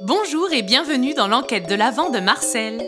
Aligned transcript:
Bonjour 0.00 0.52
et 0.52 0.62
bienvenue 0.62 1.12
dans 1.12 1.26
l'enquête 1.26 1.68
de 1.68 1.74
l'Avent 1.74 2.10
de 2.10 2.20
Marcel. 2.20 2.80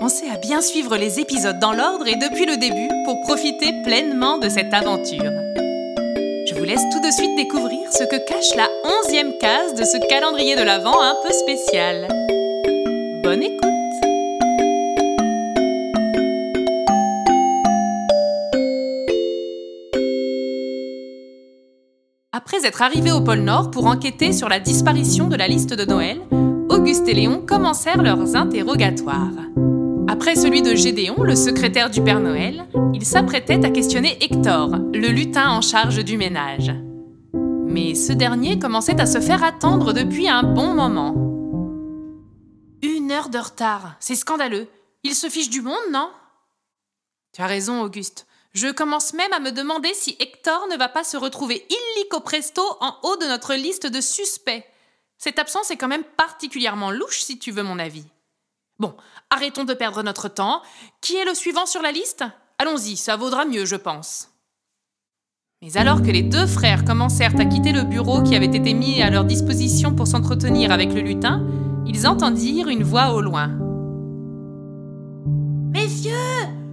Pensez 0.00 0.28
à 0.28 0.36
bien 0.38 0.60
suivre 0.60 0.96
les 0.96 1.20
épisodes 1.20 1.60
dans 1.60 1.72
l'ordre 1.72 2.08
et 2.08 2.16
depuis 2.16 2.46
le 2.46 2.56
début 2.56 2.88
pour 3.04 3.20
profiter 3.20 3.72
pleinement 3.84 4.38
de 4.38 4.48
cette 4.48 4.74
aventure. 4.74 5.30
Je 6.48 6.54
vous 6.56 6.64
laisse 6.64 6.82
tout 6.90 7.00
de 7.00 7.12
suite 7.12 7.36
découvrir 7.36 7.92
ce 7.92 8.02
que 8.02 8.16
cache 8.26 8.56
la 8.56 8.68
onzième 8.84 9.38
case 9.38 9.74
de 9.74 9.84
ce 9.84 10.04
calendrier 10.08 10.56
de 10.56 10.62
l'Avent 10.62 11.00
un 11.00 11.14
peu 11.24 11.32
spécial. 11.32 12.08
Bonne 13.22 13.44
écoute 13.44 13.68
Après 22.32 22.66
être 22.66 22.82
arrivés 22.82 23.12
au 23.12 23.20
pôle 23.20 23.40
Nord 23.40 23.70
pour 23.70 23.86
enquêter 23.86 24.32
sur 24.32 24.48
la 24.48 24.58
disparition 24.58 25.28
de 25.28 25.36
la 25.36 25.48
liste 25.48 25.74
de 25.74 25.84
Noël, 25.84 26.18
Auguste 26.78 27.08
et 27.08 27.14
Léon 27.14 27.44
commencèrent 27.44 28.04
leurs 28.04 28.36
interrogatoires. 28.36 29.32
Après 30.06 30.36
celui 30.36 30.62
de 30.62 30.76
Gédéon, 30.76 31.24
le 31.24 31.34
secrétaire 31.34 31.90
du 31.90 32.00
Père 32.00 32.20
Noël, 32.20 32.68
ils 32.94 33.04
s'apprêtaient 33.04 33.64
à 33.64 33.70
questionner 33.70 34.16
Hector, 34.22 34.68
le 34.94 35.08
lutin 35.08 35.50
en 35.50 35.60
charge 35.60 36.04
du 36.04 36.16
ménage. 36.16 36.72
Mais 37.34 37.96
ce 37.96 38.12
dernier 38.12 38.60
commençait 38.60 39.00
à 39.00 39.06
se 39.06 39.20
faire 39.20 39.42
attendre 39.42 39.92
depuis 39.92 40.28
un 40.28 40.44
bon 40.44 40.72
moment. 40.72 41.14
Une 42.80 43.10
heure 43.10 43.28
de 43.28 43.38
retard, 43.38 43.96
c'est 43.98 44.14
scandaleux. 44.14 44.68
Il 45.02 45.16
se 45.16 45.28
fiche 45.28 45.50
du 45.50 45.62
monde, 45.62 45.74
non? 45.90 46.10
Tu 47.32 47.42
as 47.42 47.46
raison, 47.46 47.82
Auguste. 47.82 48.28
Je 48.52 48.68
commence 48.68 49.14
même 49.14 49.32
à 49.32 49.40
me 49.40 49.50
demander 49.50 49.90
si 49.94 50.16
Hector 50.20 50.68
ne 50.70 50.76
va 50.76 50.88
pas 50.88 51.02
se 51.02 51.16
retrouver 51.16 51.66
illico 51.68 52.20
presto 52.20 52.62
en 52.80 52.94
haut 53.02 53.16
de 53.16 53.26
notre 53.26 53.54
liste 53.54 53.88
de 53.88 54.00
suspects. 54.00 54.64
Cette 55.18 55.40
absence 55.40 55.70
est 55.72 55.76
quand 55.76 55.88
même 55.88 56.04
particulièrement 56.16 56.92
louche, 56.92 57.20
si 57.20 57.38
tu 57.38 57.50
veux 57.50 57.64
mon 57.64 57.80
avis. 57.80 58.04
Bon, 58.78 58.94
arrêtons 59.30 59.64
de 59.64 59.74
perdre 59.74 60.04
notre 60.04 60.28
temps. 60.28 60.62
Qui 61.00 61.16
est 61.16 61.24
le 61.24 61.34
suivant 61.34 61.66
sur 61.66 61.82
la 61.82 61.90
liste? 61.90 62.24
Allons-y, 62.58 62.96
ça 62.96 63.16
vaudra 63.16 63.44
mieux, 63.44 63.64
je 63.64 63.74
pense. 63.74 64.30
Mais 65.60 65.76
alors 65.76 66.02
que 66.02 66.10
les 66.12 66.22
deux 66.22 66.46
frères 66.46 66.84
commencèrent 66.84 67.38
à 67.38 67.44
quitter 67.44 67.72
le 67.72 67.82
bureau 67.82 68.22
qui 68.22 68.36
avait 68.36 68.46
été 68.46 68.74
mis 68.74 69.02
à 69.02 69.10
leur 69.10 69.24
disposition 69.24 69.92
pour 69.92 70.06
s'entretenir 70.06 70.70
avec 70.70 70.92
le 70.92 71.00
lutin, 71.00 71.44
ils 71.84 72.06
entendirent 72.06 72.68
une 72.68 72.84
voix 72.84 73.12
au 73.12 73.20
loin. 73.20 73.48
Messieurs 75.72 76.14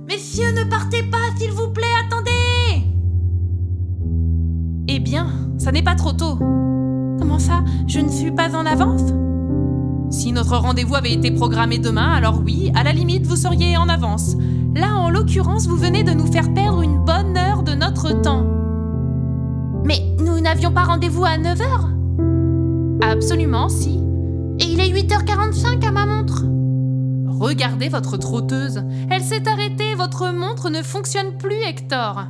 Messieurs, 0.08 0.52
ne 0.52 0.70
partez 0.70 1.02
pas, 1.02 1.17
s'il 1.39 1.52
vous 1.52 1.72
plaît, 1.72 1.88
attendez 2.05 2.86
Eh 4.88 5.00
bien, 5.00 5.33
ça 5.58 5.72
n'est 5.72 5.81
pas 5.81 5.95
trop 5.95 6.14
tôt. 6.14 6.38
Comment 7.26 7.40
ça? 7.40 7.64
Je 7.88 8.00
ne 8.00 8.09
suis 8.09 8.30
pas 8.30 8.56
en 8.56 8.68
avance? 8.68 9.02
Si 10.12 10.31
notre 10.31 10.58
rendez-vous 10.58 10.94
avait 10.94 11.14
été 11.14 11.32
programmé 11.32 11.80
demain, 11.80 12.14
alors 12.14 12.40
oui, 12.45 12.72
à 12.76 12.84
la 12.84 12.94
limite, 12.94 13.26
vous 13.26 13.36
seriez 13.36 13.78
en 13.78 13.90
avance. 13.90 14.36
Là, 14.76 14.95
en 14.95 15.09
l'occurrence, 15.09 15.66
vous 15.66 15.76
venez 15.76 16.04
de 16.04 16.12
nous 16.12 16.32
faire 16.32 16.54
perdre 16.54 16.84
une 16.84 17.04
bonne 17.04 17.36
heure 17.36 17.64
de 17.64 17.73
notre 17.73 18.22
temps. 18.22 18.45
Mais 19.84 20.06
nous 20.20 20.40
n'avions 20.40 20.72
pas 20.72 20.84
rendez-vous 20.84 21.26
à 21.26 21.40
9h 21.40 23.02
Absolument, 23.02 23.70
si. 23.70 24.00
Et 24.60 24.66
il 24.66 24.80
est 24.80 24.94
8h45 24.94 25.84
à 25.84 25.92
ma 25.92 26.06
montre. 26.06 26.45
Regardez 27.39 27.89
votre 27.89 28.17
trotteuse. 28.17 28.84
Elle 29.10 29.23
s'est 29.23 29.50
arrêtée, 29.50 29.95
votre 29.95 30.32
montre 30.32 30.70
ne 30.70 30.84
fonctionne 30.84 31.39
plus, 31.39 31.64
Hector. 31.64 32.26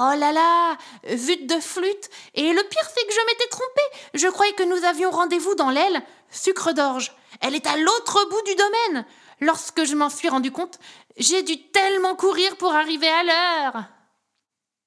Oh 0.00 0.14
là 0.16 0.30
là 0.30 0.76
Vute 1.04 1.48
de 1.48 1.58
flûte. 1.60 2.10
Et 2.34 2.52
le 2.52 2.62
pire, 2.62 2.88
c'est 2.94 3.06
que 3.06 3.12
je 3.12 3.26
m'étais 3.26 3.48
trompée. 3.48 4.08
Je 4.14 4.28
croyais 4.28 4.52
que 4.52 4.62
nous 4.62 4.84
avions 4.84 5.10
rendez-vous 5.10 5.56
dans 5.56 5.70
l'aile. 5.70 6.02
Sucre 6.30 6.72
d'orge. 6.72 7.12
Elle 7.40 7.56
est 7.56 7.66
à 7.66 7.76
l'autre 7.76 8.28
bout 8.28 8.42
du 8.42 8.54
domaine. 8.54 9.06
Lorsque 9.40 9.84
je 9.84 9.96
m'en 9.96 10.08
suis 10.08 10.28
rendu 10.28 10.52
compte, 10.52 10.78
j'ai 11.16 11.42
dû 11.42 11.70
tellement 11.70 12.14
courir 12.14 12.56
pour 12.56 12.74
arriver 12.74 13.08
à 13.08 13.22
l'heure. 13.24 13.84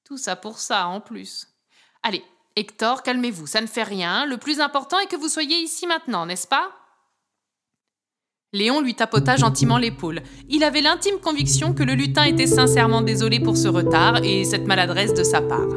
Tout 0.04 0.16
ça 0.16 0.34
pour 0.34 0.58
ça, 0.58 0.86
en 0.86 1.00
plus. 1.00 1.48
Allez, 2.02 2.24
Hector, 2.56 3.02
calmez-vous, 3.02 3.46
ça 3.46 3.60
ne 3.60 3.66
fait 3.66 3.82
rien. 3.82 4.26
Le 4.26 4.38
plus 4.38 4.60
important 4.60 4.98
est 4.98 5.06
que 5.06 5.16
vous 5.16 5.28
soyez 5.28 5.56
ici 5.58 5.86
maintenant, 5.86 6.26
n'est-ce 6.26 6.46
pas? 6.48 6.70
Léon 8.54 8.82
lui 8.82 8.94
tapota 8.94 9.36
gentiment 9.36 9.78
l'épaule. 9.78 10.20
Il 10.50 10.62
avait 10.62 10.82
l'intime 10.82 11.18
conviction 11.22 11.72
que 11.72 11.82
le 11.82 11.94
lutin 11.94 12.24
était 12.24 12.46
sincèrement 12.46 13.00
désolé 13.00 13.40
pour 13.40 13.56
ce 13.56 13.66
retard 13.66 14.22
et 14.22 14.44
cette 14.44 14.66
maladresse 14.66 15.14
de 15.14 15.24
sa 15.24 15.40
part. 15.40 15.70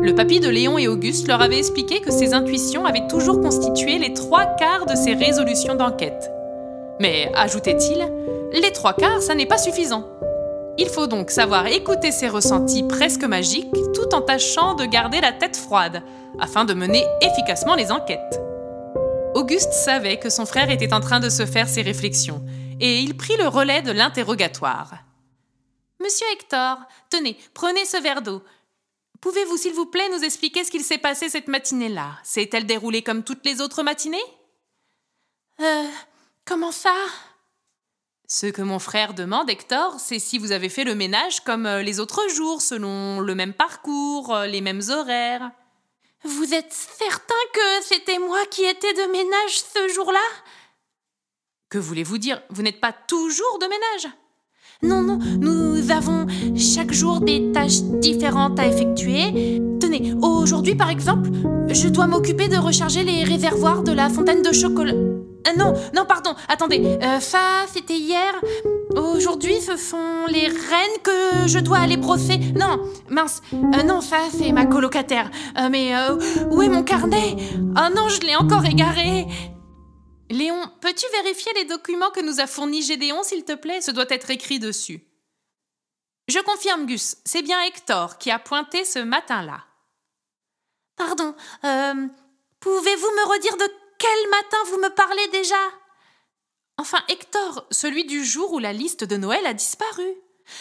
Le 0.00 0.14
papy 0.14 0.40
de 0.40 0.48
Léon 0.48 0.78
et 0.78 0.88
Auguste 0.88 1.28
leur 1.28 1.42
avait 1.42 1.58
expliqué 1.58 2.00
que 2.00 2.10
ses 2.10 2.32
intuitions 2.32 2.86
avaient 2.86 3.06
toujours 3.06 3.42
constitué 3.42 3.98
les 3.98 4.14
trois 4.14 4.46
quarts 4.46 4.86
de 4.86 4.94
ses 4.94 5.12
résolutions 5.12 5.74
d'enquête. 5.74 6.30
Mais, 7.00 7.30
ajoutait-il, 7.34 8.10
les 8.50 8.72
trois 8.72 8.94
quarts, 8.94 9.20
ça 9.20 9.34
n'est 9.34 9.44
pas 9.44 9.58
suffisant. 9.58 10.08
Il 10.78 10.88
faut 10.88 11.08
donc 11.08 11.30
savoir 11.30 11.66
écouter 11.66 12.12
ses 12.12 12.28
ressentis 12.28 12.84
presque 12.84 13.24
magiques 13.24 13.70
tout 13.94 14.14
en 14.14 14.22
tâchant 14.22 14.72
de 14.72 14.86
garder 14.86 15.20
la 15.20 15.32
tête 15.32 15.58
froide, 15.58 16.02
afin 16.40 16.64
de 16.64 16.72
mener 16.72 17.04
efficacement 17.20 17.74
les 17.74 17.92
enquêtes. 17.92 18.45
Auguste 19.36 19.74
savait 19.74 20.18
que 20.18 20.30
son 20.30 20.46
frère 20.46 20.70
était 20.70 20.94
en 20.94 21.00
train 21.00 21.20
de 21.20 21.28
se 21.28 21.44
faire 21.44 21.68
ses 21.68 21.82
réflexions, 21.82 22.42
et 22.80 23.00
il 23.00 23.18
prit 23.18 23.36
le 23.36 23.46
relais 23.46 23.82
de 23.82 23.92
l'interrogatoire. 23.92 24.94
Monsieur 26.02 26.26
Hector, 26.32 26.78
tenez, 27.10 27.36
prenez 27.52 27.84
ce 27.84 28.02
verre 28.02 28.22
d'eau. 28.22 28.42
Pouvez-vous, 29.20 29.58
s'il 29.58 29.74
vous 29.74 29.84
plaît, 29.84 30.08
nous 30.08 30.24
expliquer 30.24 30.64
ce 30.64 30.70
qu'il 30.70 30.82
s'est 30.82 30.96
passé 30.96 31.28
cette 31.28 31.48
matinée-là? 31.48 32.12
S'est-elle 32.24 32.64
déroulée 32.64 33.02
comme 33.02 33.24
toutes 33.24 33.44
les 33.44 33.60
autres 33.60 33.82
matinées? 33.82 34.16
Euh. 35.60 35.84
Comment 36.46 36.72
ça? 36.72 36.94
Ce 38.26 38.46
que 38.46 38.62
mon 38.62 38.78
frère 38.78 39.12
demande, 39.12 39.50
Hector, 39.50 40.00
c'est 40.00 40.18
si 40.18 40.38
vous 40.38 40.52
avez 40.52 40.70
fait 40.70 40.84
le 40.84 40.94
ménage 40.94 41.40
comme 41.40 41.66
euh, 41.66 41.82
les 41.82 42.00
autres 42.00 42.26
jours, 42.30 42.62
selon 42.62 43.20
le 43.20 43.34
même 43.34 43.52
parcours, 43.52 44.34
euh, 44.34 44.46
les 44.46 44.62
mêmes 44.62 44.82
horaires. 44.88 45.50
Vous 46.26 46.54
êtes 46.54 46.72
certain 46.72 47.34
que 47.52 47.84
c'était 47.84 48.18
moi 48.18 48.40
qui 48.50 48.64
étais 48.64 48.92
de 48.94 49.12
ménage 49.12 49.60
ce 49.74 49.94
jour-là? 49.94 50.18
Que 51.70 51.78
voulez-vous 51.78 52.18
dire? 52.18 52.42
Vous 52.50 52.62
n'êtes 52.62 52.80
pas 52.80 52.92
toujours 52.92 53.60
de 53.60 53.66
ménage? 53.66 54.12
Non, 54.82 55.02
non, 55.02 55.18
nous 55.40 55.90
avons 55.92 56.26
chaque 56.56 56.92
jour 56.92 57.20
des 57.20 57.52
tâches 57.52 57.80
différentes 58.00 58.58
à 58.58 58.66
effectuer. 58.66 59.60
Tenez, 59.80 60.14
aujourd'hui 60.20 60.74
par 60.74 60.90
exemple, 60.90 61.30
je 61.68 61.88
dois 61.88 62.08
m'occuper 62.08 62.48
de 62.48 62.56
recharger 62.56 63.04
les 63.04 63.22
réservoirs 63.22 63.84
de 63.84 63.92
la 63.92 64.10
fontaine 64.10 64.42
de 64.42 64.52
chocolat. 64.52 65.15
Euh, 65.46 65.52
non, 65.56 65.74
non, 65.94 66.04
pardon, 66.06 66.34
attendez. 66.48 66.98
Euh, 67.02 67.20
ça, 67.20 67.66
c'était 67.72 67.96
hier. 67.96 68.34
Aujourd'hui, 68.96 69.60
ce 69.60 69.76
sont 69.76 70.26
les 70.28 70.48
reines 70.48 70.98
que 71.02 71.46
je 71.46 71.58
dois 71.58 71.78
aller 71.78 71.96
brosser. 71.96 72.38
Non, 72.54 72.82
mince. 73.08 73.42
Euh, 73.52 73.82
non, 73.82 74.00
ça, 74.00 74.18
c'est 74.36 74.52
ma 74.52 74.66
colocataire. 74.66 75.30
Euh, 75.58 75.68
mais 75.70 75.92
où 76.50 76.62
est 76.62 76.68
mon 76.68 76.82
carnet? 76.82 77.36
Oh 77.54 77.94
non, 77.94 78.08
je 78.08 78.20
l'ai 78.20 78.36
encore 78.36 78.64
égaré. 78.64 79.26
Léon, 80.30 80.60
peux-tu 80.80 81.06
vérifier 81.22 81.52
les 81.54 81.64
documents 81.64 82.10
que 82.10 82.20
nous 82.20 82.40
a 82.40 82.46
fournis 82.46 82.82
Gédéon, 82.82 83.22
s'il 83.22 83.44
te 83.44 83.54
plaît? 83.54 83.80
Ce 83.80 83.90
doit 83.90 84.06
être 84.08 84.30
écrit 84.30 84.58
dessus. 84.58 85.02
Je 86.28 86.40
confirme, 86.40 86.86
Gus, 86.86 87.16
c'est 87.24 87.42
bien 87.42 87.62
Hector 87.62 88.18
qui 88.18 88.32
a 88.32 88.40
pointé 88.40 88.84
ce 88.84 88.98
matin-là. 88.98 89.60
Pardon, 90.96 91.34
pouvez-vous 92.58 93.10
me 93.10 93.32
redire 93.32 93.56
de 93.56 93.85
quel 93.98 94.30
matin 94.30 94.56
vous 94.70 94.78
me 94.78 94.94
parlez 94.94 95.28
déjà? 95.32 95.56
Enfin, 96.78 96.98
Hector, 97.08 97.64
celui 97.70 98.04
du 98.04 98.24
jour 98.24 98.52
où 98.52 98.58
la 98.58 98.72
liste 98.72 99.04
de 99.04 99.16
Noël 99.16 99.44
a 99.46 99.54
disparu. 99.54 100.04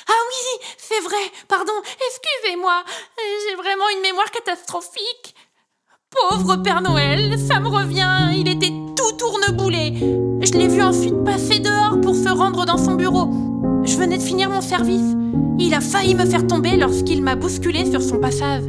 Ah 0.07 0.21
oui, 0.29 0.65
c'est 0.77 1.01
vrai, 1.01 1.31
pardon, 1.47 1.73
excusez-moi, 2.07 2.83
j'ai 3.17 3.55
vraiment 3.55 3.87
une 3.89 4.01
mémoire 4.01 4.31
catastrophique. 4.31 5.35
Pauvre 6.09 6.55
Père 6.57 6.81
Noël, 6.81 7.37
ça 7.37 7.59
me 7.59 7.67
revient, 7.67 8.31
il 8.33 8.47
était 8.47 8.71
tout 8.95 9.11
tourneboulé. 9.17 9.93
Je 10.41 10.53
l'ai 10.53 10.67
vu 10.67 10.81
ensuite 10.81 11.23
passer 11.23 11.59
dehors 11.59 11.99
pour 12.01 12.15
se 12.15 12.29
rendre 12.29 12.65
dans 12.65 12.77
son 12.77 12.95
bureau. 12.95 13.29
Je 13.83 13.97
venais 13.97 14.17
de 14.17 14.23
finir 14.23 14.49
mon 14.49 14.61
service. 14.61 15.13
Il 15.59 15.73
a 15.73 15.81
failli 15.81 16.15
me 16.15 16.25
faire 16.25 16.47
tomber 16.47 16.77
lorsqu'il 16.77 17.21
m'a 17.21 17.35
bousculé 17.35 17.89
sur 17.89 18.01
son 18.01 18.19
passage. 18.19 18.63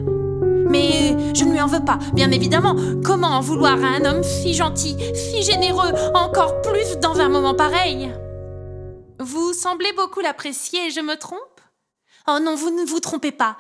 Mais 0.69 1.17
je 1.35 1.45
veux 1.67 1.85
pas, 1.85 1.99
bien 2.13 2.31
évidemment. 2.31 2.75
Comment 3.05 3.29
en 3.29 3.41
vouloir 3.41 3.83
à 3.83 3.89
un 3.89 4.05
homme 4.05 4.23
si 4.23 4.55
gentil, 4.55 4.97
si 5.15 5.43
généreux, 5.43 5.93
encore 6.15 6.61
plus 6.63 6.97
dans 6.99 7.21
un 7.21 7.29
moment 7.29 7.55
pareil? 7.55 8.13
Vous 9.19 9.53
semblez 9.53 9.93
beaucoup 9.93 10.21
l'apprécier, 10.21 10.91
je 10.91 11.01
me 11.01 11.17
trompe? 11.17 11.61
Oh 12.29 12.39
non, 12.41 12.55
vous 12.55 12.71
ne 12.71 12.85
vous 12.85 13.01
trompez 13.01 13.33
pas. 13.33 13.57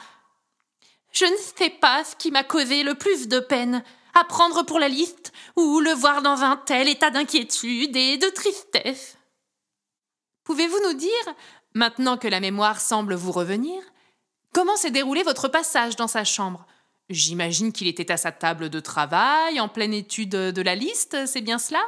Je 1.13 1.25
ne 1.25 1.37
sais 1.57 1.71
pas 1.71 2.05
ce 2.05 2.17
qui 2.17 2.31
m'a 2.31 2.45
causé 2.45 2.83
le 2.83 2.95
plus 2.95 3.29
de 3.29 3.41
peine. 3.41 3.83
À 4.19 4.25
prendre 4.25 4.63
pour 4.63 4.79
la 4.79 4.89
liste, 4.89 5.33
ou 5.57 5.81
le 5.81 5.91
voir 5.91 6.23
dans 6.23 6.41
un 6.41 6.57
tel 6.57 6.89
état 6.89 7.11
d'inquiétude 7.11 7.95
et 7.95 8.17
de 8.17 8.29
tristesse. 8.29 9.19
Pouvez-vous 10.45 10.79
nous 10.85 10.95
dire, 10.95 11.35
maintenant 11.75 12.17
que 12.17 12.29
la 12.29 12.41
mémoire 12.41 12.81
semble 12.81 13.15
vous 13.15 13.33
revenir, 13.33 13.83
comment 14.55 14.77
s'est 14.77 14.91
déroulé 14.91 15.23
votre 15.23 15.49
passage 15.49 15.97
dans 15.97 16.09
sa 16.09 16.25
chambre? 16.25 16.65
J'imagine 17.09 17.71
qu'il 17.71 17.87
était 17.87 18.11
à 18.11 18.17
sa 18.17 18.33
table 18.33 18.69
de 18.69 18.81
travail, 18.81 19.61
en 19.61 19.69
pleine 19.69 19.95
étude 19.95 20.31
de 20.31 20.63
la 20.63 20.75
liste, 20.75 21.17
c'est 21.27 21.41
bien 21.41 21.59
cela? 21.59 21.79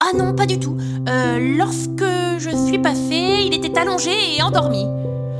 Ah 0.00 0.16
non, 0.16 0.34
pas 0.34 0.46
du 0.46 0.58
tout. 0.58 0.76
Euh, 1.08 1.56
lorsque 1.56 2.04
je 2.38 2.50
suis 2.66 2.80
passée, 2.80 3.44
il 3.46 3.54
était 3.54 3.78
allongé 3.78 4.10
et 4.36 4.42
endormi. 4.42 4.84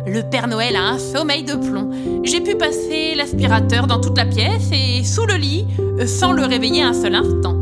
Le 0.07 0.23
Père 0.31 0.47
Noël 0.47 0.77
a 0.77 0.91
un 0.91 0.99
sommeil 0.99 1.43
de 1.43 1.55
plomb. 1.55 1.91
J'ai 2.23 2.41
pu 2.41 2.55
passer 2.55 3.17
l'aspirateur 3.17 3.89
dans 3.89 4.01
toute 4.01 4.17
la 4.17 4.27
pièce 4.27 4.71
et 4.73 5.03
sous 5.03 5.27
le 5.27 5.35
lit, 5.35 5.67
sans 6.07 6.31
le 6.31 6.45
réveiller 6.45 6.83
un 6.83 6.95
seul 6.95 7.17
instant. 7.17 7.55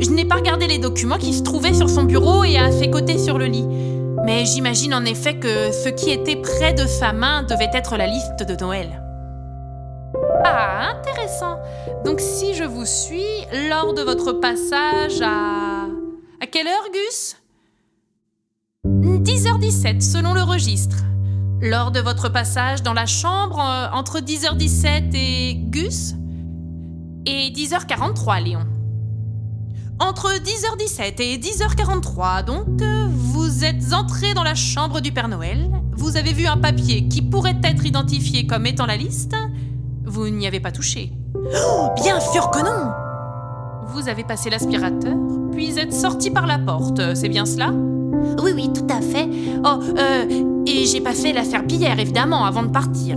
Je 0.00 0.10
n'ai 0.10 0.24
pas 0.24 0.36
regardé 0.36 0.68
les 0.68 0.78
documents 0.78 1.18
qui 1.18 1.34
se 1.34 1.42
trouvaient 1.42 1.74
sur 1.74 1.90
son 1.90 2.04
bureau 2.04 2.44
et 2.44 2.56
à 2.56 2.70
ses 2.70 2.88
côtés 2.88 3.18
sur 3.18 3.36
le 3.36 3.46
lit. 3.46 3.66
Mais 4.24 4.44
j'imagine 4.46 4.94
en 4.94 5.04
effet 5.04 5.40
que 5.40 5.72
ce 5.72 5.88
qui 5.88 6.10
était 6.10 6.36
près 6.36 6.72
de 6.72 6.86
sa 6.86 7.12
main 7.12 7.42
devait 7.42 7.70
être 7.74 7.96
la 7.96 8.06
liste 8.06 8.46
de 8.46 8.54
Noël. 8.54 9.01
Intéressant. 10.82 11.58
Donc 12.04 12.20
si 12.20 12.54
je 12.54 12.64
vous 12.64 12.84
suis, 12.84 13.22
lors 13.68 13.94
de 13.94 14.02
votre 14.02 14.32
passage 14.32 15.20
à... 15.22 15.86
À 16.40 16.46
quelle 16.50 16.66
heure, 16.66 16.88
Gus? 16.92 17.36
10h17, 18.84 20.00
selon 20.00 20.34
le 20.34 20.42
registre. 20.42 20.96
Lors 21.60 21.92
de 21.92 22.00
votre 22.00 22.28
passage 22.28 22.82
dans 22.82 22.94
la 22.94 23.06
chambre, 23.06 23.60
euh, 23.60 23.96
entre 23.96 24.18
10h17 24.18 25.14
et 25.14 25.54
Gus? 25.54 26.14
Et 27.26 27.50
10h43, 27.50 28.42
Léon. 28.42 28.66
Entre 30.00 30.32
10h17 30.32 31.22
et 31.22 31.38
10h43, 31.38 32.44
donc, 32.44 32.82
euh, 32.82 33.06
vous 33.08 33.62
êtes 33.62 33.92
entré 33.92 34.34
dans 34.34 34.42
la 34.42 34.56
chambre 34.56 35.00
du 35.00 35.12
Père 35.12 35.28
Noël, 35.28 35.70
vous 35.92 36.16
avez 36.16 36.32
vu 36.32 36.46
un 36.46 36.56
papier 36.56 37.06
qui 37.06 37.22
pourrait 37.22 37.60
être 37.62 37.86
identifié 37.86 38.44
comme 38.48 38.66
étant 38.66 38.86
la 38.86 38.96
liste, 38.96 39.36
vous 40.12 40.28
n'y 40.28 40.46
avez 40.46 40.60
pas 40.60 40.70
touché. 40.70 41.10
Oh, 41.34 41.88
bien 42.02 42.20
sûr 42.20 42.50
que 42.50 42.58
non 42.58 42.92
Vous 43.94 44.10
avez 44.10 44.24
passé 44.24 44.50
l'aspirateur, 44.50 45.16
puis 45.52 45.78
êtes 45.78 45.94
sorti 45.94 46.30
par 46.30 46.46
la 46.46 46.58
porte, 46.58 47.00
c'est 47.14 47.30
bien 47.30 47.46
cela? 47.46 47.72
Oui, 48.42 48.52
oui, 48.54 48.70
tout 48.74 48.86
à 48.90 49.00
fait. 49.00 49.26
Oh, 49.64 49.78
euh, 49.96 50.64
et 50.66 50.84
j'ai 50.84 51.00
passé 51.00 51.32
la 51.32 51.44
serpillière, 51.44 51.98
évidemment, 51.98 52.44
avant 52.44 52.62
de 52.62 52.68
partir. 52.68 53.16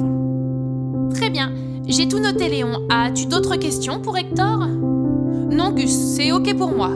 Très 1.14 1.30
bien. 1.30 1.52
J'ai 1.86 2.08
tout 2.08 2.20
noté, 2.20 2.48
Léon. 2.48 2.88
As-tu 2.90 3.26
d'autres 3.26 3.58
questions 3.58 4.00
pour 4.00 4.18
Hector? 4.18 4.66
Non, 4.66 5.72
Gus, 5.72 5.92
c'est 5.92 6.32
OK 6.32 6.56
pour 6.56 6.74
moi. 6.74 6.92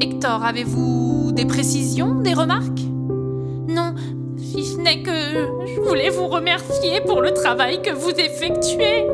Hector, 0.00 0.44
avez-vous 0.44 1.32
des 1.32 1.46
précisions, 1.46 2.14
des 2.14 2.32
remarques? 2.32 2.85
N'est 4.78 5.02
que 5.02 5.10
je 5.66 5.80
voulais 5.80 6.10
vous 6.10 6.28
remercier 6.28 7.00
pour 7.02 7.20
le 7.22 7.32
travail 7.32 7.82
que 7.82 7.90
vous 7.90 8.10
effectuez 8.10 9.06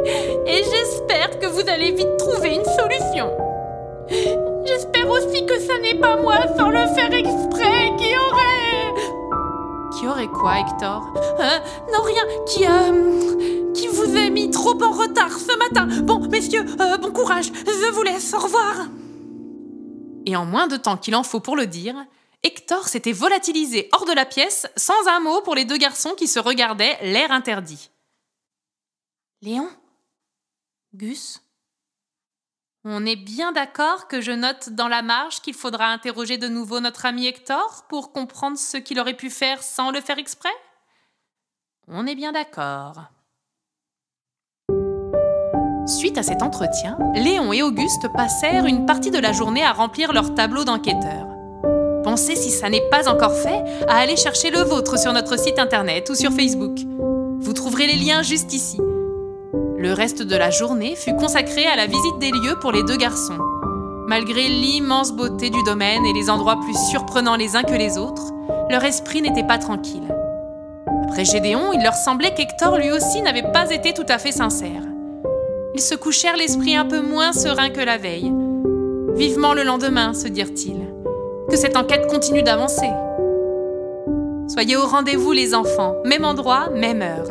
et 0.47 0.62
j'espère 0.64 1.38
que 1.38 1.47
vous 1.47 1.69
allez 1.69 1.93
vite 1.93 2.17
trouver 2.19 2.55
une 2.55 2.64
solution. 2.64 3.31
J'espère 4.67 5.09
aussi 5.11 5.44
que 5.47 5.59
ça 5.61 5.79
n'est 5.79 5.99
pas 5.99 6.17
moi 6.17 6.37
sans 6.56 6.70
le 6.70 6.87
faire 6.94 7.12
exprès 7.12 7.93
qui 7.99 8.14
aurait... 8.17 8.94
Qui 9.99 10.09
aurait 10.09 10.29
quoi, 10.29 10.61
Hector? 10.61 11.12
Euh, 11.41 11.59
Non, 11.93 12.03
rien, 12.03 12.23
qui... 12.47 12.64
Euh, 12.67 13.73
qui 13.75 13.88
vous 13.88 14.17
a 14.17 14.29
mis 14.29 14.50
trop 14.50 14.81
en 14.82 14.93
retard 14.93 15.31
ce 15.31 15.56
matin? 15.59 15.88
Bon, 16.03 16.20
messieurs, 16.29 16.64
euh, 16.81 16.99
bon 16.99 17.11
courage, 17.11 17.50
je 17.67 17.93
vous 17.93 18.03
laisse, 18.03 18.35
au 18.35 18.38
revoir. 18.38 18.87
Et 20.26 20.37
en 20.37 20.44
moins 20.44 20.69
de 20.69 20.76
temps 20.76 20.97
qu'il 20.97 21.14
en 21.17 21.23
faut 21.23 21.41
pour 21.41 21.56
le 21.56 21.67
dire, 21.67 21.94
Hector 22.44 22.88
s'était 22.88 23.12
volatilisé 23.12 23.88
hors 23.92 24.04
de 24.04 24.12
la 24.12 24.26
pièce 24.26 24.66
sans 24.76 25.06
un 25.08 25.20
mot 25.20 25.42
pour 25.42 25.54
les 25.54 25.64
deux 25.64 25.76
garçons 25.76 26.14
qui 26.16 26.26
se 26.26 26.40
regardaient, 26.40 26.98
l'air 27.02 27.30
interdit. 27.30 27.90
Léon? 29.42 29.68
Gus? 30.94 31.40
On 32.84 33.06
est 33.06 33.16
bien 33.16 33.52
d'accord 33.52 34.08
que 34.08 34.20
je 34.20 34.32
note 34.32 34.70
dans 34.70 34.88
la 34.88 35.02
marge 35.02 35.40
qu'il 35.40 35.54
faudra 35.54 35.86
interroger 35.86 36.36
de 36.36 36.48
nouveau 36.48 36.80
notre 36.80 37.06
ami 37.06 37.26
Hector 37.26 37.84
pour 37.88 38.12
comprendre 38.12 38.58
ce 38.58 38.76
qu'il 38.76 38.98
aurait 38.98 39.16
pu 39.16 39.30
faire 39.30 39.62
sans 39.62 39.92
le 39.92 40.00
faire 40.00 40.18
exprès? 40.18 40.52
On 41.86 42.06
est 42.06 42.16
bien 42.16 42.32
d'accord. 42.32 43.04
Suite 45.86 46.18
à 46.18 46.22
cet 46.24 46.42
entretien, 46.42 46.98
Léon 47.14 47.52
et 47.52 47.62
Auguste 47.62 48.08
passèrent 48.16 48.66
une 48.66 48.84
partie 48.84 49.10
de 49.12 49.18
la 49.18 49.32
journée 49.32 49.64
à 49.64 49.72
remplir 49.72 50.12
leur 50.12 50.34
tableau 50.34 50.64
d'enquêteurs. 50.64 51.31
Pensez, 52.12 52.37
si 52.37 52.50
ça 52.50 52.69
n'est 52.69 52.87
pas 52.91 53.09
encore 53.09 53.32
fait, 53.32 53.64
à 53.88 53.97
aller 53.97 54.19
chercher 54.19 54.50
le 54.50 54.59
vôtre 54.59 54.99
sur 54.99 55.14
notre 55.14 55.38
site 55.38 55.59
internet 55.59 56.11
ou 56.11 56.14
sur 56.14 56.31
Facebook. 56.31 56.76
Vous 57.41 57.55
trouverez 57.55 57.87
les 57.87 57.97
liens 57.97 58.20
juste 58.23 58.53
ici. 58.53 58.79
Le 59.79 59.94
reste 59.94 60.20
de 60.20 60.37
la 60.37 60.50
journée 60.50 60.94
fut 60.94 61.17
consacré 61.17 61.64
à 61.64 61.75
la 61.75 61.87
visite 61.87 62.19
des 62.20 62.31
lieux 62.31 62.59
pour 62.61 62.70
les 62.70 62.82
deux 62.82 62.99
garçons. 62.99 63.38
Malgré 64.09 64.47
l'immense 64.47 65.12
beauté 65.12 65.49
du 65.49 65.62
domaine 65.62 66.05
et 66.05 66.12
les 66.12 66.29
endroits 66.29 66.61
plus 66.61 66.76
surprenants 66.91 67.37
les 67.37 67.56
uns 67.56 67.62
que 67.62 67.73
les 67.73 67.97
autres, 67.97 68.31
leur 68.69 68.85
esprit 68.85 69.23
n'était 69.23 69.47
pas 69.47 69.56
tranquille. 69.56 70.14
Après 71.05 71.25
Gédéon, 71.25 71.73
il 71.73 71.82
leur 71.82 71.94
semblait 71.94 72.35
qu'Hector 72.35 72.76
lui 72.76 72.93
aussi 72.93 73.23
n'avait 73.23 73.50
pas 73.53 73.70
été 73.70 73.94
tout 73.94 74.06
à 74.11 74.19
fait 74.19 74.32
sincère. 74.32 74.82
Ils 75.75 75.81
se 75.81 75.94
couchèrent 75.94 76.37
l'esprit 76.37 76.76
un 76.76 76.85
peu 76.85 77.00
moins 77.00 77.32
serein 77.32 77.70
que 77.70 77.81
la 77.81 77.97
veille. 77.97 78.31
Vivement 79.14 79.55
le 79.55 79.62
lendemain, 79.62 80.12
se 80.12 80.29
dirent-ils 80.29 80.93
cette 81.56 81.76
enquête 81.76 82.06
continue 82.08 82.43
d'avancer. 82.43 82.90
Soyez 84.49 84.76
au 84.76 84.87
rendez-vous 84.87 85.32
les 85.32 85.54
enfants, 85.54 85.94
même 86.04 86.25
endroit, 86.25 86.69
même 86.70 87.02
heure. 87.02 87.28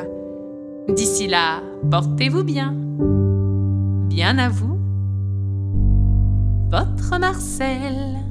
D'ici 0.87 1.27
là, 1.27 1.61
portez-vous 1.89 2.43
bien. 2.43 2.73
Bien 4.07 4.37
à 4.37 4.49
vous. 4.49 4.77
Votre 6.71 7.19
Marcel. 7.19 8.30